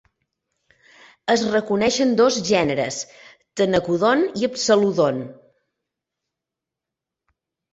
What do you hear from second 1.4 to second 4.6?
reconeixen dos gèneres: "Ctenacodon" i